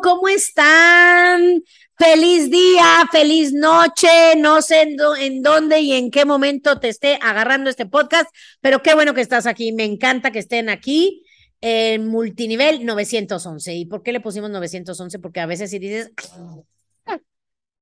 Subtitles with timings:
[0.00, 1.62] ¿Cómo están?
[1.96, 6.88] Feliz día, feliz noche, no sé en, dó- en dónde y en qué momento te
[6.88, 11.24] esté agarrando este podcast, pero qué bueno que estás aquí, me encanta que estén aquí
[11.60, 13.74] en multinivel 911.
[13.74, 15.18] ¿Y por qué le pusimos 911?
[15.18, 16.12] Porque a veces si dices,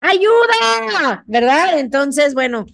[0.01, 1.25] ¡ayuda!
[1.27, 1.79] ¿Verdad?
[1.79, 2.67] Entonces, bueno,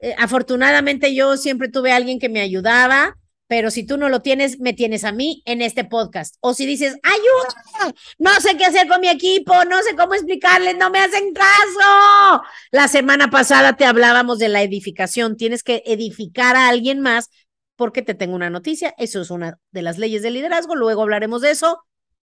[0.00, 3.16] eh, afortunadamente yo siempre tuve a alguien que me ayudaba,
[3.50, 6.36] pero si tú no lo tienes, me tienes a mí en este podcast.
[6.38, 7.92] O si dices, ¡ayuda!
[8.16, 12.44] No sé qué hacer con mi equipo, no sé cómo explicarles, no me hacen caso.
[12.70, 15.36] La semana pasada te hablábamos de la edificación.
[15.36, 17.28] Tienes que edificar a alguien más
[17.74, 18.94] porque te tengo una noticia.
[18.98, 20.76] Eso es una de las leyes del liderazgo.
[20.76, 21.82] Luego hablaremos de eso.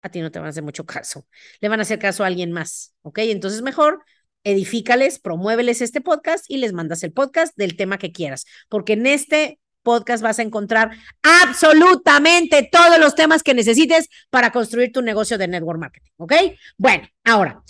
[0.02, 1.28] A ti no te van a hacer mucho caso.
[1.59, 2.94] Le van a hacer caso a alguien más.
[3.02, 3.20] ¿Ok?
[3.23, 4.06] Entonces mejor
[4.45, 8.45] edifícales, promuéveles este podcast y les mandas el podcast del tema que quieras.
[8.70, 10.91] Porque en este podcast vas a encontrar
[11.23, 16.33] absolutamente todos los temas que necesites para construir tu negocio de network marketing, ¿ok?
[16.77, 17.61] Bueno, ahora,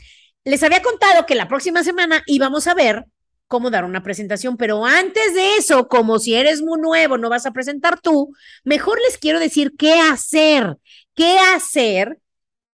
[0.43, 3.05] les había contado que la próxima semana íbamos a ver
[3.48, 7.45] cómo dar una presentación, pero antes de eso, como si eres muy nuevo, no vas
[7.45, 8.33] a presentar tú,
[8.64, 10.77] mejor les quiero decir qué hacer,
[11.15, 12.19] qué hacer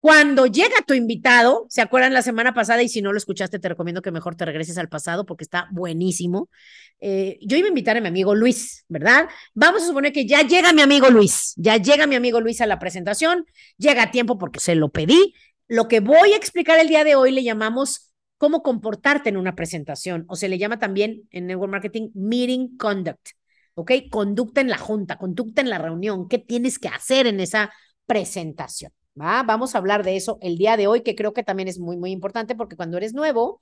[0.02, 2.82] cuando llega tu invitado, ¿se acuerdan la semana pasada?
[2.82, 5.68] Y si no lo escuchaste, te recomiendo que mejor te regreses al pasado porque está
[5.70, 6.50] buenísimo.
[6.98, 9.28] Eh, yo iba a invitar a mi amigo Luis, ¿verdad?
[9.54, 12.66] Vamos a suponer que ya llega mi amigo Luis, ya llega mi amigo Luis a
[12.66, 13.46] la presentación,
[13.78, 15.34] llega a tiempo porque se lo pedí.
[15.68, 19.54] Lo que voy a explicar el día de hoy le llamamos cómo comportarte en una
[19.54, 23.28] presentación, o se le llama también en Network Marketing Meeting Conduct,
[23.74, 23.92] ¿ok?
[24.10, 27.70] Conducta en la junta, conducta en la reunión, ¿qué tienes que hacer en esa
[28.04, 28.90] presentación?
[29.20, 29.42] ¿Va?
[29.42, 31.96] Vamos a hablar de eso el día de hoy, que creo que también es muy,
[31.96, 33.60] muy importante porque cuando eres nuevo,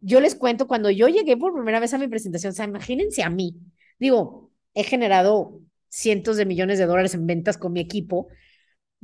[0.00, 3.22] yo les cuento, cuando yo llegué por primera vez a mi presentación, o sea, imagínense
[3.22, 3.56] a mí,
[3.98, 8.28] digo, he generado cientos de millones de dólares en ventas con mi equipo,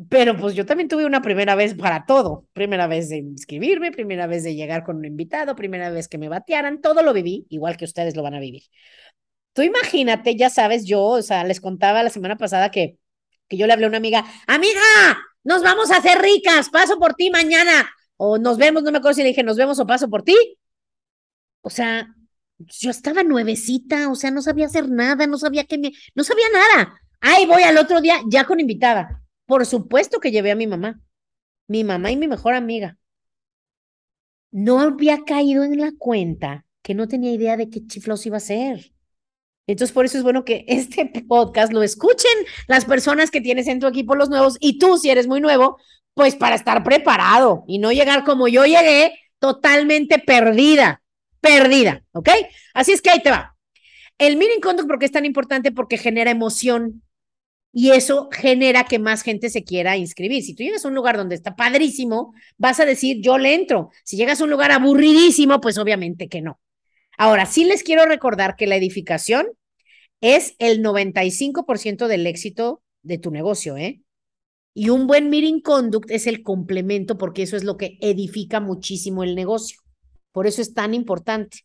[0.08, 4.26] pero pues yo también tuve una primera vez para todo, primera vez de inscribirme, primera
[4.26, 7.76] vez de llegar con un invitado, primera vez que me batearan, todo lo viví, igual
[7.76, 8.62] que ustedes lo van a vivir.
[9.52, 12.98] Tú imagínate, ya sabes, yo, o sea, les contaba la semana pasada que,
[13.52, 14.80] que yo le hablé a una amiga, amiga,
[15.44, 19.16] nos vamos a hacer ricas, paso por ti mañana, o nos vemos, no me acuerdo
[19.16, 20.56] si le dije, nos vemos o paso por ti.
[21.60, 22.08] O sea,
[22.56, 26.46] yo estaba nuevecita, o sea, no sabía hacer nada, no sabía que me, no sabía
[26.50, 26.98] nada.
[27.20, 29.22] Ahí voy al otro día ya con invitada.
[29.44, 30.98] Por supuesto que llevé a mi mamá,
[31.66, 32.96] mi mamá y mi mejor amiga.
[34.50, 38.40] No había caído en la cuenta que no tenía idea de qué chiflos iba a
[38.40, 38.91] ser.
[39.66, 42.32] Entonces, por eso es bueno que este podcast lo escuchen
[42.66, 45.78] las personas que tienes en tu equipo, los nuevos, y tú, si eres muy nuevo,
[46.14, 51.02] pues para estar preparado y no llegar como yo llegué, totalmente perdida,
[51.40, 52.28] perdida, ¿ok?
[52.74, 53.56] Así es que ahí te va.
[54.18, 55.72] El meeting conduct, ¿por qué es tan importante?
[55.72, 57.02] Porque genera emoción
[57.72, 60.42] y eso genera que más gente se quiera inscribir.
[60.42, 63.90] Si tú llegas a un lugar donde está padrísimo, vas a decir, yo le entro.
[64.04, 66.60] Si llegas a un lugar aburridísimo, pues obviamente que no.
[67.18, 69.46] Ahora, sí les quiero recordar que la edificación
[70.20, 74.00] es el 95% del éxito de tu negocio, ¿eh?
[74.74, 79.22] Y un buen meeting conduct es el complemento porque eso es lo que edifica muchísimo
[79.22, 79.80] el negocio.
[80.32, 81.58] Por eso es tan importante.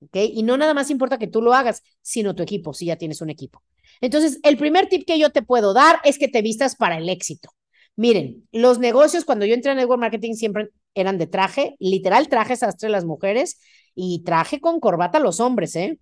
[0.00, 0.16] ¿Ok?
[0.32, 3.20] Y no nada más importa que tú lo hagas, sino tu equipo, si ya tienes
[3.20, 3.62] un equipo.
[4.00, 7.08] Entonces, el primer tip que yo te puedo dar es que te vistas para el
[7.08, 7.50] éxito.
[7.96, 12.56] Miren, los negocios, cuando yo entré en Network Marketing, siempre eran de traje, literal traje
[12.56, 13.58] sastre las mujeres
[13.94, 15.98] y traje con corbata los hombres, ¿eh?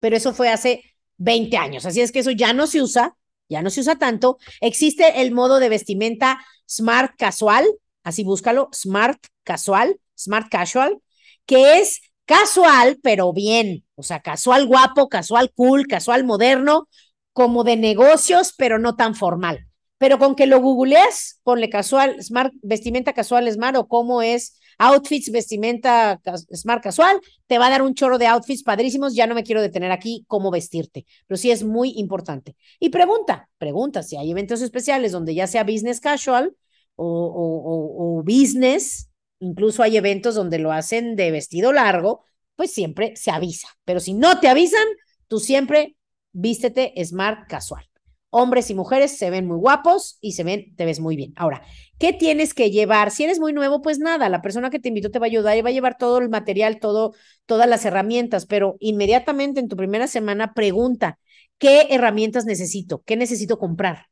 [0.00, 0.82] Pero eso fue hace
[1.18, 3.16] 20 años, así es que eso ya no se usa,
[3.48, 4.38] ya no se usa tanto.
[4.60, 7.66] Existe el modo de vestimenta smart casual,
[8.02, 11.00] así búscalo, smart casual, smart casual,
[11.44, 16.88] que es casual, pero bien, o sea, casual guapo, casual cool, casual moderno,
[17.32, 19.66] como de negocios, pero no tan formal.
[19.98, 25.30] Pero con que lo googlees, ponle casual, smart, vestimenta casual smart o cómo es outfits,
[25.30, 26.20] vestimenta
[26.54, 29.62] smart casual, te va a dar un chorro de outfits padrísimos, ya no me quiero
[29.62, 32.56] detener aquí cómo vestirte, pero sí es muy importante.
[32.78, 36.54] Y pregunta, pregunta si hay eventos especiales donde ya sea business casual
[36.94, 39.10] o, o, o, business,
[39.40, 44.14] incluso hay eventos donde lo hacen de vestido largo, pues siempre se avisa, pero si
[44.14, 44.86] no te avisan,
[45.28, 45.96] tú siempre
[46.32, 47.86] vístete smart casual
[48.30, 51.32] hombres y mujeres se ven muy guapos y se ven, te ves muy bien.
[51.36, 51.62] Ahora,
[51.98, 53.10] ¿qué tienes que llevar?
[53.10, 55.56] Si eres muy nuevo, pues nada, la persona que te invitó te va a ayudar
[55.56, 57.14] y va a llevar todo el material, todo,
[57.46, 61.18] todas las herramientas, pero inmediatamente en tu primera semana pregunta,
[61.58, 63.02] ¿qué herramientas necesito?
[63.06, 64.06] ¿Qué necesito comprar?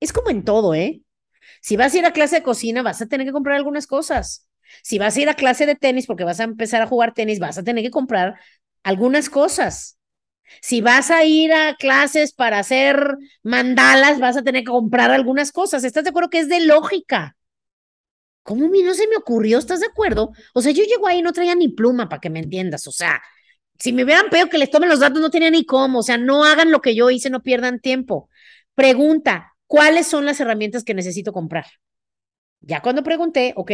[0.00, 1.02] Es como en todo, ¿eh?
[1.62, 4.48] Si vas a ir a clase de cocina, vas a tener que comprar algunas cosas.
[4.82, 7.38] Si vas a ir a clase de tenis porque vas a empezar a jugar tenis,
[7.38, 8.38] vas a tener que comprar
[8.82, 9.98] algunas cosas.
[10.60, 15.52] Si vas a ir a clases para hacer mandalas, vas a tener que comprar algunas
[15.52, 15.84] cosas.
[15.84, 17.36] ¿Estás de acuerdo que es de lógica?
[18.42, 19.58] ¿Cómo no se me ocurrió?
[19.58, 20.32] ¿Estás de acuerdo?
[20.54, 22.86] O sea, yo llego ahí y no traía ni pluma para que me entiendas.
[22.86, 23.22] O sea,
[23.78, 26.00] si me hubieran pedido que les tomen los datos, no tenía ni cómo.
[26.00, 28.28] O sea, no hagan lo que yo hice, no pierdan tiempo.
[28.74, 31.66] Pregunta, ¿cuáles son las herramientas que necesito comprar?
[32.60, 33.70] Ya cuando pregunté, ok,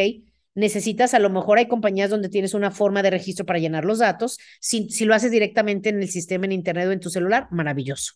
[0.56, 4.00] necesitas, a lo mejor hay compañías donde tienes una forma de registro para llenar los
[4.00, 4.38] datos.
[4.60, 8.14] Si, si lo haces directamente en el sistema en internet o en tu celular, maravilloso.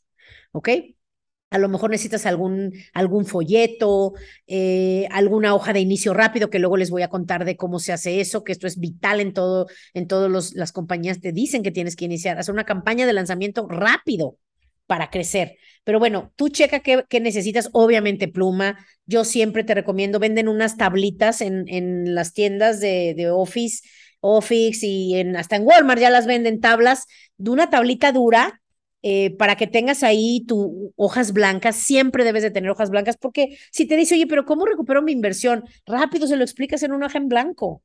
[0.53, 0.71] ¿Ok?
[1.51, 4.15] A lo mejor necesitas algún, algún folleto,
[4.47, 7.93] eh, alguna hoja de inicio rápido, que luego les voy a contar de cómo se
[7.93, 11.73] hace eso, que esto es vital en todo, en todas las compañías te dicen que
[11.73, 14.39] tienes que iniciar, hacer una campaña de lanzamiento rápido
[14.91, 15.57] para crecer.
[15.85, 18.85] Pero bueno, tú checa qué, necesitas, obviamente pluma.
[19.07, 23.85] Yo siempre te recomiendo, venden unas tablitas en, en las tiendas de, de Office,
[24.19, 27.07] Office y en, hasta en Walmart ya las venden tablas
[27.37, 28.61] de una tablita dura
[29.03, 30.67] eh, para que tengas ahí tus
[30.97, 34.67] hojas blancas, siempre debes de tener hojas blancas, porque si te dice, oye, pero ¿cómo
[34.67, 35.65] recupero mi inversión?
[35.87, 37.83] Rápido se lo explicas en una hoja en blanco.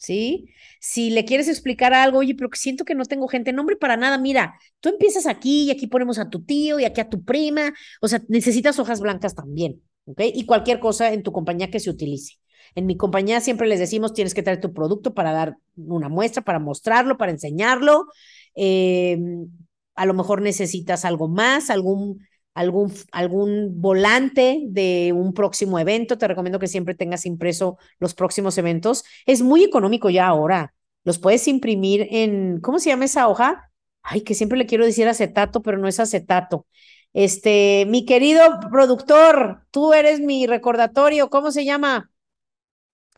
[0.00, 0.46] ¿Sí?
[0.80, 4.18] Si le quieres explicar algo, oye, pero siento que no tengo gente, nombre para nada,
[4.18, 7.72] mira, tú empiezas aquí y aquí ponemos a tu tío y aquí a tu prima,
[8.00, 10.22] o sea, necesitas hojas blancas también, ¿ok?
[10.34, 12.36] Y cualquier cosa en tu compañía que se utilice.
[12.74, 16.42] En mi compañía siempre les decimos, tienes que traer tu producto para dar una muestra,
[16.42, 18.06] para mostrarlo, para enseñarlo.
[18.54, 19.48] Em,
[19.94, 22.20] a lo mejor necesitas algo más, algún
[22.54, 28.58] algún, algún volante de un próximo evento, te recomiendo que siempre tengas impreso los próximos
[28.58, 29.04] eventos.
[29.26, 30.74] Es muy económico ya ahora.
[31.04, 33.70] Los puedes imprimir en, ¿cómo se llama esa hoja?
[34.02, 36.66] Ay, que siempre le quiero decir acetato, pero no es acetato.
[37.12, 42.10] Este, mi querido productor, tú eres mi recordatorio, ¿cómo se llama?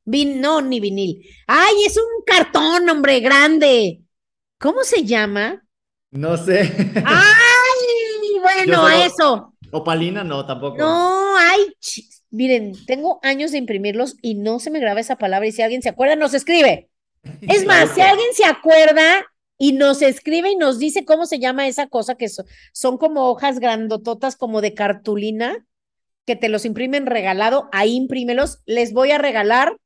[0.04, 1.24] Vin, no, ni vinil.
[1.46, 4.02] Ay, es un cartón, hombre, grande.
[4.58, 5.64] ¿Cómo se llama?
[6.10, 6.72] No sé.
[7.04, 7.51] ¡Ay!
[8.66, 9.54] Bueno, eso.
[9.70, 10.76] Opalina, no, tampoco.
[10.76, 11.74] No, ay,
[12.30, 15.82] miren, tengo años de imprimirlos y no se me graba esa palabra y si alguien
[15.82, 16.90] se acuerda, nos escribe.
[17.42, 19.24] Es más, si alguien se acuerda
[19.58, 23.60] y nos escribe y nos dice cómo se llama esa cosa, que son, como hojas
[23.60, 25.66] grandototas como de cartulina,
[26.26, 28.60] que te los imprimen regalado, ahí imprímelos.
[28.66, 29.76] Les voy a regalar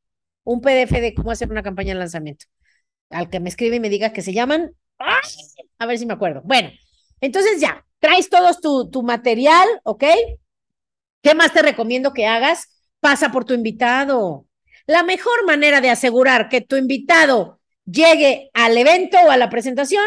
[0.45, 2.47] un PDF de cómo hacer una campaña de lanzamiento.
[3.11, 4.73] Al que me escribe y me diga que se llaman,
[5.79, 6.43] a ver si me acuerdo.
[6.45, 6.71] Bueno,
[7.21, 10.05] entonces ya, traes todo tu, tu material, ¿ok?
[11.23, 12.69] ¿Qué más te recomiendo que hagas?
[13.01, 14.47] Pasa por tu invitado.
[14.87, 20.07] La mejor manera de asegurar que tu invitado llegue al evento o a la presentación,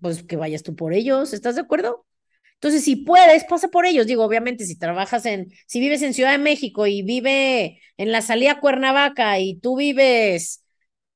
[0.00, 2.06] pues que vayas tú por ellos, ¿estás de acuerdo?
[2.54, 4.06] Entonces, si puedes, pasa por ellos.
[4.06, 8.20] Digo, obviamente, si trabajas en, si vives en Ciudad de México y vive en la
[8.22, 10.62] salida Cuernavaca y tú vives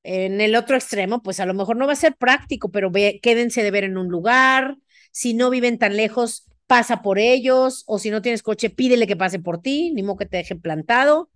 [0.03, 3.21] en el otro extremo, pues a lo mejor no va a ser práctico, pero ve,
[3.23, 4.77] quédense de ver en un lugar,
[5.15, 9.15] si no viven tan lejos, pasa por ellos, o si no tienes coche, pídele que
[9.15, 11.31] pase por ti, ni modo que te deje plantado.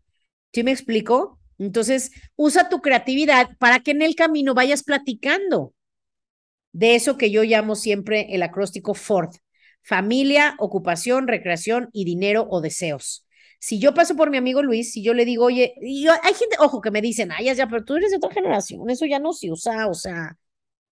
[0.53, 1.39] ¿Sí me explico?
[1.59, 5.75] Entonces, usa tu creatividad para que en el camino vayas platicando
[6.73, 9.31] de eso que yo llamo siempre el acróstico FORD,
[9.83, 13.27] familia, ocupación, recreación y dinero o deseos.
[13.61, 16.57] Si yo paso por mi amigo Luis, si yo le digo, oye, y hay gente,
[16.59, 19.33] ojo, que me dicen, ay, ya, pero tú eres de otra generación, eso ya no
[19.33, 20.37] se usa, o sea,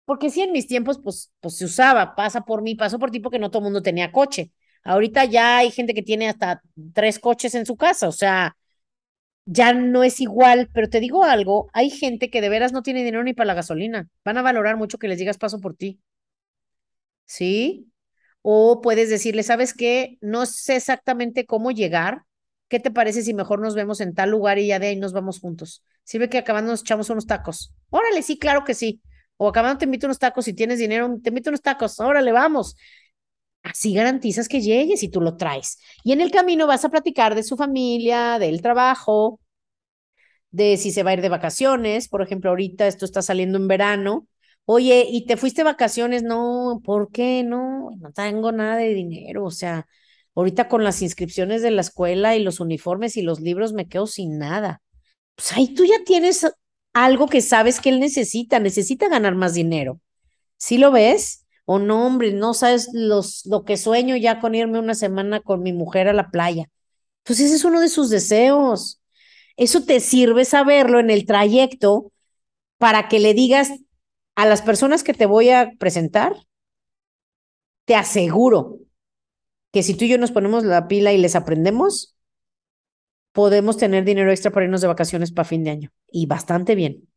[0.05, 3.19] porque sí, en mis tiempos, pues, pues se usaba, pasa por mí, paso por ti,
[3.19, 4.51] porque no todo el mundo tenía coche.
[4.83, 6.61] Ahorita ya hay gente que tiene hasta
[6.93, 8.57] tres coches en su casa, o sea,
[9.45, 13.03] ya no es igual, pero te digo algo, hay gente que de veras no tiene
[13.03, 14.07] dinero ni para la gasolina.
[14.25, 15.99] Van a valorar mucho que les digas paso por ti.
[17.25, 17.91] ¿Sí?
[18.41, 20.17] O puedes decirle, ¿sabes qué?
[20.21, 22.23] No sé exactamente cómo llegar.
[22.69, 25.13] ¿Qué te parece si mejor nos vemos en tal lugar y ya de ahí nos
[25.13, 25.83] vamos juntos?
[26.03, 27.73] Sirve que acabando nos echamos unos tacos.
[27.89, 29.01] Órale, sí, claro que sí
[29.43, 32.75] o acabando te invito unos tacos, si tienes dinero, te invito unos tacos, órale, vamos.
[33.63, 35.79] Así garantizas que llegues y tú lo traes.
[36.03, 39.39] Y en el camino vas a platicar de su familia, del trabajo,
[40.51, 42.07] de si se va a ir de vacaciones.
[42.09, 44.27] Por ejemplo, ahorita esto está saliendo en verano.
[44.65, 46.23] Oye, ¿y te fuiste de vacaciones?
[46.23, 47.43] No, ¿por qué?
[47.43, 49.45] No, no tengo nada de dinero.
[49.45, 49.87] O sea,
[50.35, 54.07] ahorita con las inscripciones de la escuela y los uniformes y los libros me quedo
[54.07, 54.81] sin nada.
[55.35, 56.45] Pues ahí tú ya tienes
[56.93, 59.99] algo que sabes que él necesita, necesita ganar más dinero.
[60.57, 61.45] ¿Sí lo ves?
[61.65, 65.63] O no, hombre, no sabes los, lo que sueño ya con irme una semana con
[65.63, 66.69] mi mujer a la playa.
[67.23, 69.01] Pues ese es uno de sus deseos.
[69.57, 72.11] Eso te sirve saberlo en el trayecto
[72.77, 73.71] para que le digas
[74.35, 76.35] a las personas que te voy a presentar,
[77.85, 78.79] te aseguro
[79.71, 82.12] que si tú y yo nos ponemos la pila y les aprendemos,
[83.33, 85.91] podemos tener dinero extra para irnos de vacaciones para fin de año.
[86.11, 87.09] Y bastante bien.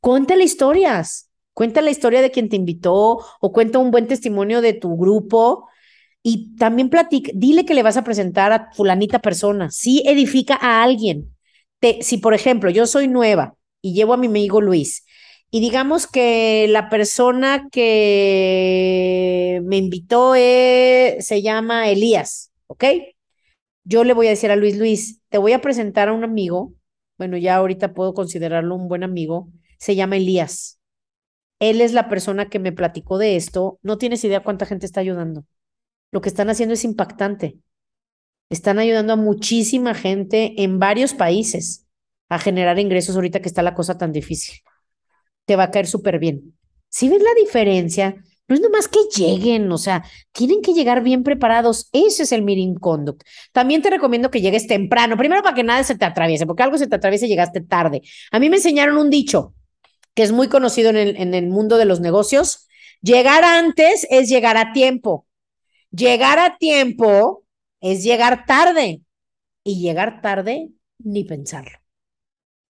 [0.00, 1.30] Cuéntale historias.
[1.52, 5.68] Cuenta la historia de quien te invitó o cuenta un buen testimonio de tu grupo
[6.22, 9.70] y también platica, dile que le vas a presentar a fulanita persona.
[9.70, 11.36] Sí edifica a alguien.
[11.80, 15.04] Te, si, por ejemplo, yo soy nueva y llevo a mi amigo Luis
[15.50, 22.84] y digamos que la persona que me invitó se llama Elías, ¿ok?
[23.84, 26.74] Yo le voy a decir a Luis, Luis, te voy a presentar a un amigo,
[27.18, 30.80] bueno, ya ahorita puedo considerarlo un buen amigo, se llama Elías.
[31.60, 33.78] Él es la persona que me platicó de esto.
[33.82, 35.44] No tienes idea cuánta gente está ayudando.
[36.10, 37.58] Lo que están haciendo es impactante.
[38.50, 41.86] Están ayudando a muchísima gente en varios países
[42.28, 44.60] a generar ingresos ahorita que está la cosa tan difícil.
[45.46, 46.56] Te va a caer súper bien.
[46.88, 51.22] Si ves la diferencia, no es nomás que lleguen, o sea, tienen que llegar bien
[51.22, 51.88] preparados.
[51.92, 53.22] Ese es el meeting conduct.
[53.52, 56.76] También te recomiendo que llegues temprano, primero para que nada se te atraviese, porque algo
[56.76, 58.02] se te atraviese y llegaste tarde.
[58.30, 59.54] A mí me enseñaron un dicho,
[60.14, 62.68] que es muy conocido en el, en el mundo de los negocios.
[63.00, 65.26] Llegar antes es llegar a tiempo.
[65.90, 67.44] Llegar a tiempo
[67.80, 69.02] es llegar tarde.
[69.64, 71.78] Y llegar tarde, ni pensarlo.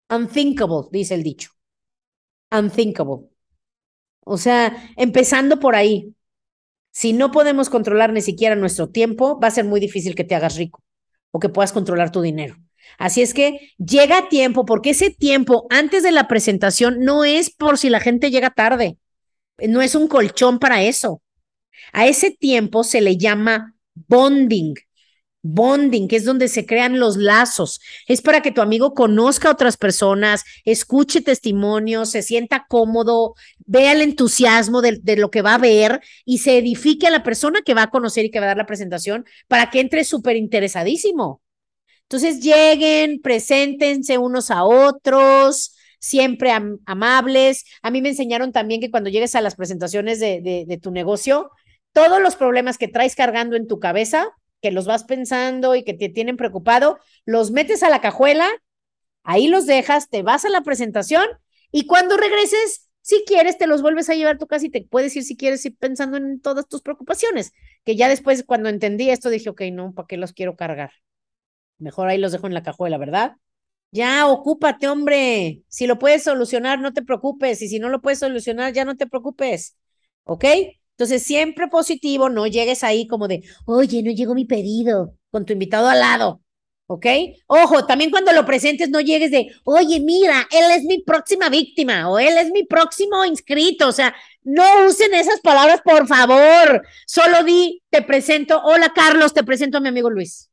[0.10, 1.52] Unthinkable, dice el dicho.
[2.52, 3.30] Unthinkable.
[4.28, 6.14] O sea, empezando por ahí.
[6.92, 10.36] Si no podemos controlar ni siquiera nuestro tiempo, va a ser muy difícil que te
[10.36, 10.84] hagas rico
[11.32, 12.58] o que puedas controlar tu dinero.
[12.98, 17.78] Así es que llega tiempo, porque ese tiempo antes de la presentación no es por
[17.78, 18.98] si la gente llega tarde,
[19.60, 21.22] no es un colchón para eso.
[21.94, 24.76] A ese tiempo se le llama bonding.
[25.44, 27.80] Bonding, que es donde se crean los lazos.
[28.08, 33.36] Es para que tu amigo conozca a otras personas, escuche testimonios, se sienta cómodo,
[33.68, 37.24] vea el entusiasmo de, de, lo que va a ver y se edifique a la
[37.24, 40.04] persona que va a conocer y que va a dar la presentación para que entre
[40.04, 41.42] súper interesadísimo.
[42.04, 46.52] Entonces lleguen, preséntense unos a otros, siempre
[46.86, 47.66] amables.
[47.82, 50.92] A mí me enseñaron también que cuando llegues a las presentaciones de, de, de tu
[50.92, 51.52] negocio,
[51.92, 54.30] todos los problemas que traes cargando en tu cabeza,
[54.62, 58.50] que los vas pensando y que te tienen preocupado, los metes a la cajuela,
[59.24, 61.28] ahí los dejas, te vas a la presentación
[61.72, 64.82] y cuando regreses, si quieres, te los vuelves a llevar a tu casa y te
[64.82, 67.54] puedes ir si quieres ir pensando en todas tus preocupaciones,
[67.86, 70.92] que ya después cuando entendí esto dije, ok, no, ¿para qué los quiero cargar?
[71.78, 73.38] Mejor ahí los dejo en la cajuela, ¿verdad?
[73.92, 75.64] Ya, ocúpate, hombre.
[75.70, 77.62] Si lo puedes solucionar, no te preocupes.
[77.62, 79.78] Y si no lo puedes solucionar, ya no te preocupes.
[80.26, 80.44] ¿Ok?
[80.92, 85.54] Entonces, siempre positivo, no llegues ahí como de, oye, no llegó mi pedido, con tu
[85.54, 86.42] invitado al lado.
[86.90, 87.06] ¿Ok?
[87.48, 92.10] Ojo, también cuando lo presentes, no llegues de, oye, mira, él es mi próxima víctima
[92.10, 93.90] o él es mi próximo inscrito.
[93.90, 96.82] O sea, no usen esas palabras, por favor.
[97.06, 100.50] Solo di, te presento, hola Carlos, te presento a mi amigo Luis.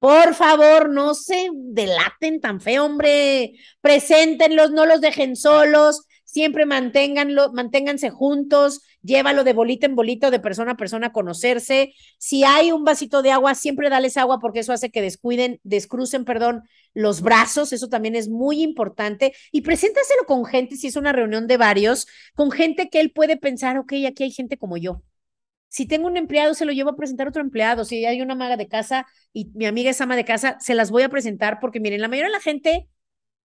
[0.00, 3.52] Por favor, no se delaten tan feo, hombre.
[3.80, 6.02] Preséntenlos, no los dejen solos.
[6.34, 11.94] Siempre manténganlo, manténganse juntos, llévalo de bolita en bolito, de persona a persona a conocerse.
[12.18, 16.24] Si hay un vasito de agua, siempre dales agua porque eso hace que descuiden, descrucen,
[16.24, 17.72] perdón, los brazos.
[17.72, 19.32] Eso también es muy importante.
[19.52, 23.36] Y preséntaselo con gente, si es una reunión de varios, con gente que él puede
[23.36, 25.04] pensar, ok, aquí hay gente como yo.
[25.68, 27.84] Si tengo un empleado, se lo llevo a presentar a otro empleado.
[27.84, 30.90] Si hay una maga de casa y mi amiga es ama de casa, se las
[30.90, 32.88] voy a presentar porque miren, la mayoría de la gente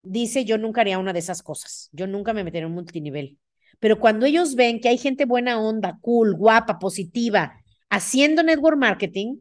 [0.05, 1.89] dice, yo nunca haría una de esas cosas.
[1.93, 3.39] Yo nunca me metería en un multinivel.
[3.81, 7.55] Pero cuando ellos ven que hay gente buena onda, cool, guapa, positiva,
[7.91, 9.39] haciendo network marketing,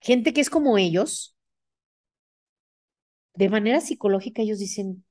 [0.00, 1.36] gente que es como ellos,
[3.34, 5.04] de manera psicológica ellos dicen,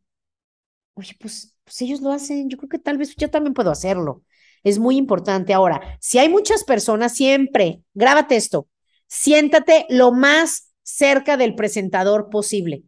[0.95, 4.23] oye, pues, pues ellos lo hacen, yo creo que tal vez yo también puedo hacerlo.
[4.63, 5.53] Es muy importante.
[5.53, 8.67] Ahora, si hay muchas personas, siempre, grábate esto,
[9.07, 12.83] siéntate lo más cerca del presentador posible,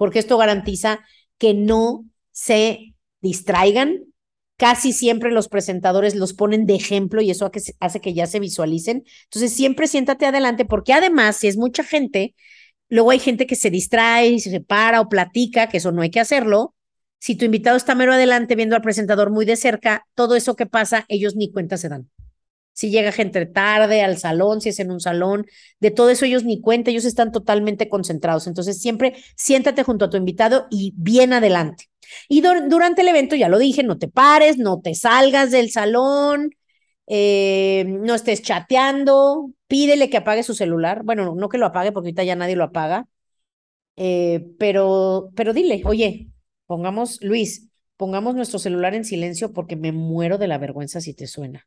[0.00, 1.00] porque esto garantiza
[1.36, 4.06] que no se distraigan,
[4.56, 9.04] Casi siempre los presentadores los ponen de ejemplo y eso hace que ya se visualicen.
[9.24, 12.34] Entonces, siempre siéntate adelante porque además, si es mucha gente,
[12.90, 16.10] luego hay gente que se distrae y se para o platica, que eso no hay
[16.10, 16.74] que hacerlo.
[17.18, 20.66] Si tu invitado está mero adelante viendo al presentador muy de cerca, todo eso que
[20.66, 22.10] pasa, ellos ni cuenta se dan.
[22.72, 25.46] Si llega gente tarde al salón, si es en un salón,
[25.80, 28.46] de todo eso ellos ni cuenta, ellos están totalmente concentrados.
[28.46, 31.90] Entonces, siempre siéntate junto a tu invitado y bien adelante.
[32.28, 36.50] Y durante el evento, ya lo dije, no te pares, no te salgas del salón,
[37.06, 41.02] eh, no estés chateando, pídele que apague su celular.
[41.04, 43.06] Bueno, no que lo apague porque ahorita ya nadie lo apaga,
[43.96, 46.28] eh, pero, pero dile, oye,
[46.66, 51.26] pongamos, Luis, pongamos nuestro celular en silencio porque me muero de la vergüenza si te
[51.26, 51.66] suena.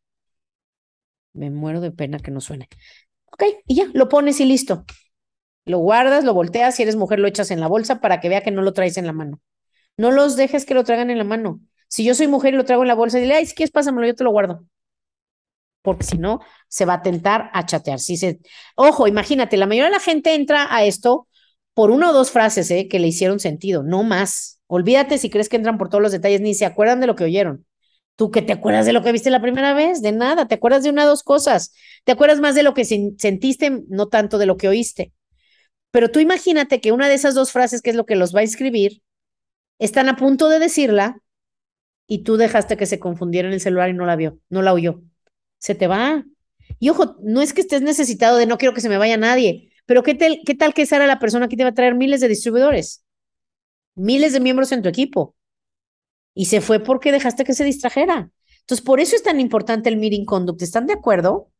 [1.34, 2.70] Me muero de pena que no suene.
[3.32, 4.86] Ok, y ya, lo pones y listo.
[5.66, 8.42] Lo guardas, lo volteas, si eres mujer lo echas en la bolsa para que vea
[8.42, 9.42] que no lo traes en la mano.
[9.98, 11.62] No los dejes que lo traigan en la mano.
[11.88, 14.08] Si yo soy mujer y lo traigo en la bolsa, dile, ay, si quieres, pásamelo,
[14.08, 14.66] yo te lo guardo.
[15.82, 18.00] Porque si no, se va a tentar a chatear.
[18.00, 18.40] Si se...
[18.76, 21.28] Ojo, imagínate, la mayoría de la gente entra a esto
[21.74, 22.88] por una o dos frases ¿eh?
[22.88, 24.62] que le hicieron sentido, no más.
[24.68, 27.26] Olvídate si crees que entran por todos los detalles, ni se acuerdan de lo que
[27.26, 27.66] oyeron.
[28.16, 30.84] Tú que te acuerdas de lo que viste la primera vez, de nada, te acuerdas
[30.84, 31.74] de una o dos cosas.
[32.04, 35.14] Te acuerdas más de lo que sentiste, no tanto de lo que oíste.
[35.92, 38.42] Pero tú imagínate que una de esas dos frases, que es lo que los va
[38.42, 39.02] a escribir,
[39.80, 41.20] están a punto de decirla
[42.08, 44.74] y tú dejaste que se confundiera en el celular y no la vio, no la
[44.74, 45.02] oyó.
[45.60, 46.26] Se te va.
[46.80, 49.72] Y ojo, no es que estés necesitado de no quiero que se me vaya nadie,
[49.86, 52.22] pero ¿qué qué tal que esa era la persona que te va a traer miles
[52.22, 53.04] de distribuidores?
[53.96, 55.36] Miles de miembros en tu equipo.
[56.34, 58.30] Y se fue porque dejaste que se distrajera.
[58.62, 60.62] Entonces, por eso es tan importante el meeting conduct.
[60.62, 61.52] ¿Están de acuerdo?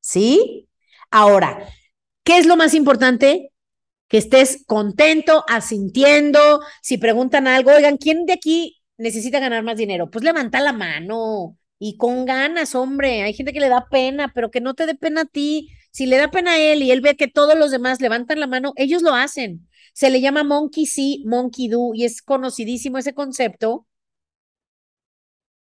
[0.00, 0.68] ¿Sí?
[1.10, 1.68] Ahora,
[2.24, 3.50] ¿qué es lo más importante?
[4.10, 6.60] que estés contento, asintiendo.
[6.82, 10.10] Si preguntan algo, oigan, ¿quién de aquí necesita ganar más dinero?
[10.10, 13.22] Pues levanta la mano y con ganas, hombre.
[13.22, 15.70] Hay gente que le da pena, pero que no te dé pena a ti.
[15.92, 18.48] Si le da pena a él y él ve que todos los demás levantan la
[18.48, 19.68] mano, ellos lo hacen.
[19.94, 23.86] Se le llama monkey see, monkey do y es conocidísimo ese concepto.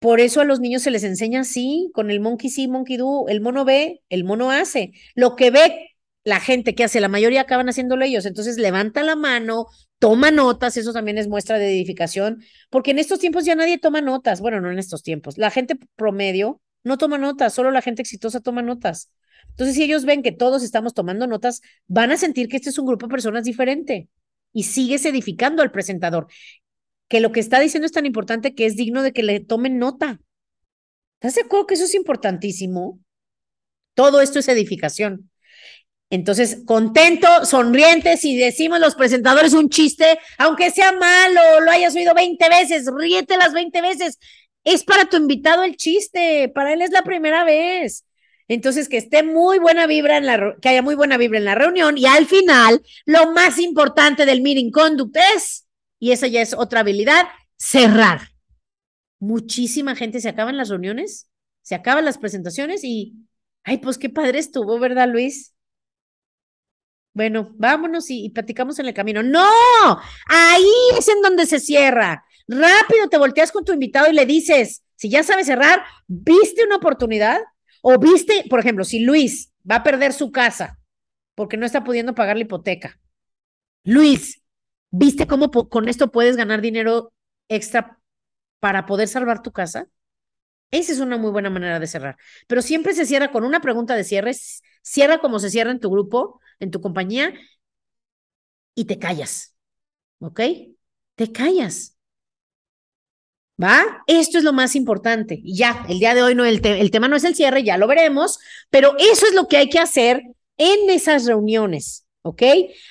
[0.02, 3.26] Por eso a los niños se les enseña así, con el monkey see, monkey do.
[3.28, 4.92] El mono ve, el mono hace.
[5.14, 5.90] Lo que ve
[6.24, 8.26] la gente que hace, la mayoría acaban haciéndolo ellos.
[8.26, 9.66] Entonces levanta la mano,
[10.00, 14.00] toma notas, eso también es muestra de edificación, porque en estos tiempos ya nadie toma
[14.00, 14.40] notas.
[14.40, 15.38] Bueno, no en estos tiempos.
[15.38, 19.08] La gente promedio no toma notas, solo la gente exitosa toma notas.
[19.50, 22.78] Entonces, si ellos ven que todos estamos tomando notas, van a sentir que este es
[22.78, 24.08] un grupo de personas diferente
[24.52, 26.26] y sigues edificando al presentador,
[27.08, 29.78] que lo que está diciendo es tan importante que es digno de que le tomen
[29.78, 30.20] nota.
[31.14, 32.98] ¿Estás de acuerdo que eso es importantísimo?
[33.94, 35.30] Todo esto es edificación.
[36.12, 42.12] Entonces, contento, sonriente, si decimos los presentadores un chiste, aunque sea malo, lo hayas oído
[42.12, 44.18] 20 veces, ríete las 20 veces.
[44.62, 48.04] Es para tu invitado el chiste, para él es la primera vez.
[48.46, 51.54] Entonces, que esté muy buena vibra en la, que haya muy buena vibra en la
[51.54, 55.66] reunión y al final, lo más importante del meeting conduct es,
[56.02, 58.22] y esa ya es otra habilidad, cerrar.
[59.20, 61.30] Muchísima gente se acaban las reuniones,
[61.62, 63.14] se acaban las presentaciones y,
[63.62, 65.54] ay, pues qué padre estuvo, ¿verdad, Luis?
[67.14, 69.22] Bueno, vámonos y, platicamos en el camino.
[69.22, 69.46] No,
[70.26, 72.24] ahí es en donde se cierra.
[72.48, 76.78] Rápido te volteas con tu invitado y le dices, si ya sabes cerrar, ¿viste una
[76.78, 77.38] oportunidad?
[77.80, 80.80] O viste, por ejemplo, si Luis va a perder su casa
[81.36, 82.98] porque no está pudiendo pagar la hipoteca.
[83.84, 84.41] Luis,
[84.92, 87.12] ¿viste cómo con esto puedes ganar dinero
[87.48, 87.98] extra
[88.61, 89.88] para poder salvar tu casa?
[90.70, 92.16] Esa es una muy buena manera de cerrar.
[92.46, 94.33] Pero siempre se cierra con una pregunta de cierre.
[94.83, 97.35] Cierra como se cierra en tu grupo en tu compañía
[98.74, 99.55] y te callas.
[100.20, 100.40] ¿Ok?
[101.16, 101.96] Te callas.
[103.62, 104.02] ¿Va?
[104.07, 105.40] Esto es lo más importante.
[105.42, 107.76] Y ya, el día de hoy no, el, el tema no es el cierre, ya
[107.76, 108.38] lo veremos,
[108.70, 110.22] pero eso es lo que hay que hacer
[110.57, 112.07] en esas reuniones.
[112.22, 112.42] ¿Ok?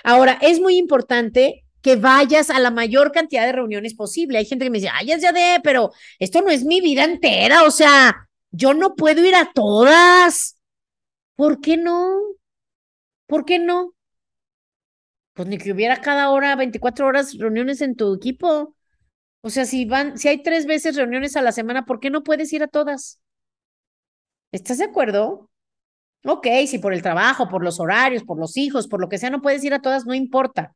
[0.03, 4.37] Ahora, es muy importante que vayas a la mayor cantidad de reuniones posible.
[4.37, 7.63] Hay gente que me dice, ay, ya de, pero esto no es mi vida entera,
[7.63, 10.57] o sea, yo no puedo ir a todas.
[11.35, 12.19] ¿Por qué no?
[13.27, 13.93] ¿Por qué no?
[15.33, 18.75] Pues ni que hubiera cada hora, 24 horas reuniones en tu equipo.
[19.41, 22.23] O sea, si van, si hay tres veces reuniones a la semana, ¿por qué no
[22.23, 23.21] puedes ir a todas?
[24.51, 25.49] ¿Estás de acuerdo?
[26.25, 29.29] Ok, si por el trabajo, por los horarios, por los hijos, por lo que sea,
[29.29, 30.75] no puedes ir a todas, no importa.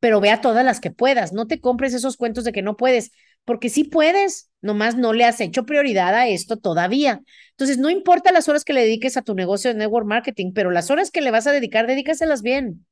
[0.00, 1.32] Pero ve a todas las que puedas.
[1.32, 3.12] No te compres esos cuentos de que no puedes,
[3.44, 7.22] porque sí puedes, nomás no le has hecho prioridad a esto todavía.
[7.50, 10.70] Entonces, no importa las horas que le dediques a tu negocio de network marketing, pero
[10.70, 12.86] las horas que le vas a dedicar, dedícaselas bien.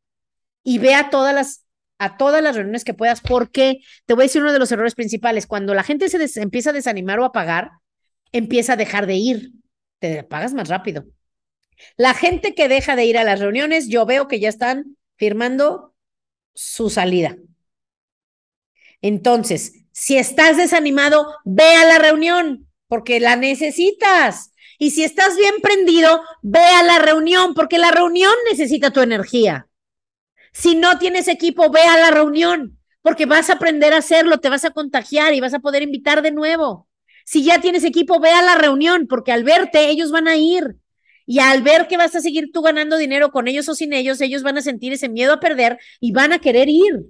[0.63, 1.67] Y ve a todas las,
[1.99, 4.95] a todas las reuniones que puedas, porque te voy a decir uno de los errores
[4.95, 5.47] principales.
[5.47, 7.71] Cuando la gente se empieza a desanimar o a pagar,
[8.33, 9.53] empieza a dejar de ir,
[9.99, 11.05] te pagas más rápido.
[11.97, 15.94] La gente que deja de ir a las reuniones, yo veo que ya están firmando
[16.55, 17.37] su salida.
[19.03, 24.53] Entonces, si estás desanimado, ve a la reunión porque la necesitas.
[24.79, 29.69] Y si estás bien prendido, ve a la reunión porque la reunión necesita tu energía.
[30.53, 34.49] Si no tienes equipo, ve a la reunión porque vas a aprender a hacerlo, te
[34.49, 36.89] vas a contagiar y vas a poder invitar de nuevo.
[37.25, 40.77] Si ya tienes equipo, ve a la reunión porque al verte ellos van a ir.
[41.27, 44.21] Y al ver que vas a seguir tú ganando dinero con ellos o sin ellos,
[44.21, 47.07] ellos van a sentir ese miedo a perder y van a querer ir.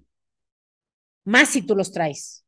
[1.24, 2.44] Más si tú los traes.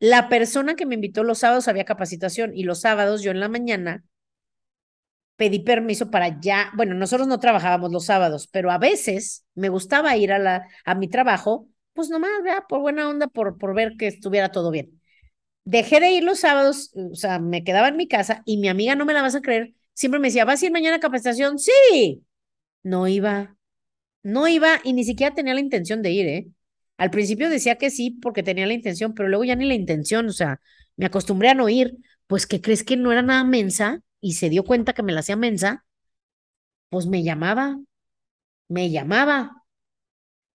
[0.00, 3.48] La persona que me invitó los sábados había capacitación y los sábados yo en la
[3.50, 4.04] mañana
[5.36, 10.16] pedí permiso para ya, bueno, nosotros no trabajábamos los sábados, pero a veces me gustaba
[10.16, 13.96] ir a, la, a mi trabajo, pues nomás, vea, por buena onda, por, por ver
[13.98, 15.00] que estuviera todo bien.
[15.64, 18.96] Dejé de ir los sábados, o sea, me quedaba en mi casa y mi amiga,
[18.96, 21.58] no me la vas a creer, siempre me decía, ¿vas a ir mañana a capacitación?
[21.58, 22.24] Sí.
[22.84, 23.56] No iba,
[24.22, 26.48] no iba y ni siquiera tenía la intención de ir, ¿eh?
[26.98, 30.28] Al principio decía que sí porque tenía la intención, pero luego ya ni la intención,
[30.28, 30.60] o sea,
[30.96, 31.96] me acostumbré a no ir.
[32.26, 34.02] Pues, ¿qué crees que no era nada mensa?
[34.20, 35.84] Y se dio cuenta que me la hacía mensa.
[36.88, 37.78] Pues me llamaba,
[38.68, 39.64] me llamaba.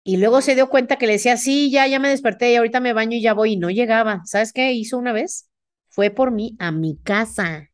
[0.03, 2.79] Y luego se dio cuenta que le decía, sí, ya, ya me desperté y ahorita
[2.79, 3.53] me baño y ya voy.
[3.53, 4.21] Y no llegaba.
[4.25, 5.49] ¿Sabes qué hizo una vez?
[5.89, 7.69] Fue por mí a mi casa.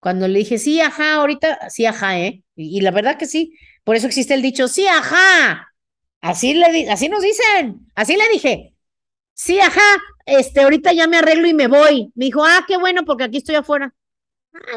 [0.00, 2.44] Cuando le dije, sí, ajá, ahorita, sí, ajá, ¿eh?
[2.54, 3.54] Y, la verdad que sí.
[3.84, 5.74] Por eso existe el dicho, sí, ajá.
[6.20, 8.74] Así, le así nos dicen, así le dije.
[9.34, 9.80] Sí, ajá,
[10.26, 12.12] este, ahorita ya me arreglo y me voy.
[12.14, 13.94] Me dijo, ah, qué bueno, porque aquí estoy afuera.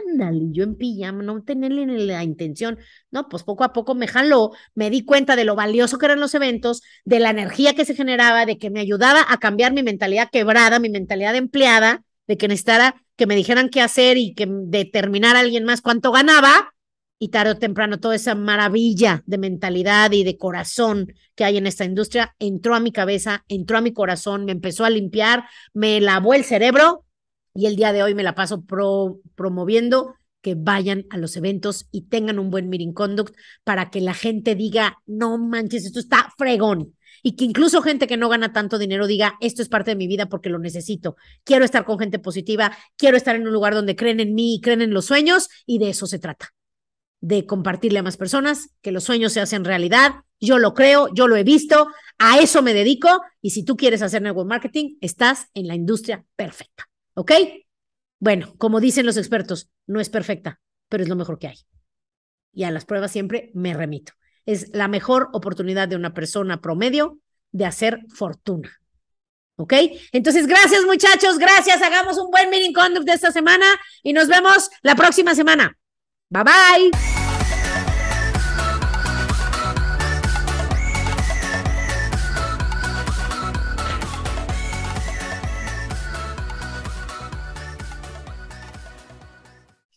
[0.08, 2.80] Ándale, yo en pijama, no tenía la intención.
[3.12, 6.20] No, pues poco a poco me jaló, me di cuenta de lo valioso que eran
[6.20, 9.84] los eventos, de la energía que se generaba, de que me ayudaba a cambiar mi
[9.84, 14.48] mentalidad quebrada, mi mentalidad empleada, de que necesitara que me dijeran qué hacer y que
[14.50, 16.74] determinar a alguien más cuánto ganaba
[17.20, 21.68] y tarde o temprano toda esa maravilla de mentalidad y de corazón que hay en
[21.68, 26.00] esta industria entró a mi cabeza, entró a mi corazón, me empezó a limpiar, me
[26.00, 27.04] lavó el cerebro
[27.54, 28.64] y el día de hoy me la paso
[29.36, 34.14] promoviendo que vayan a los eventos y tengan un buen meeting conduct para que la
[34.14, 36.96] gente diga, no manches, esto está fregón.
[37.24, 40.08] Y que incluso gente que no gana tanto dinero diga, esto es parte de mi
[40.08, 41.16] vida porque lo necesito.
[41.44, 44.82] Quiero estar con gente positiva, quiero estar en un lugar donde creen en mí creen
[44.82, 46.54] en los sueños y de eso se trata
[47.22, 50.24] de compartirle a más personas, que los sueños se hacen realidad.
[50.40, 54.02] Yo lo creo, yo lo he visto, a eso me dedico y si tú quieres
[54.02, 56.88] hacer network marketing, estás en la industria perfecta.
[57.16, 57.32] ¿Ok?
[58.20, 61.58] Bueno, como dicen los expertos, no es perfecta, pero es lo mejor que hay.
[62.54, 64.14] Y a las pruebas siempre me remito.
[64.50, 67.20] Es la mejor oportunidad de una persona promedio
[67.52, 68.82] de hacer fortuna.
[69.58, 69.74] ¿Ok?
[70.12, 71.84] Entonces, gracias muchachos, gracias.
[71.84, 73.68] Hagamos un buen meeting conduct de esta semana
[74.02, 75.78] y nos vemos la próxima semana.
[76.32, 77.29] Bye bye.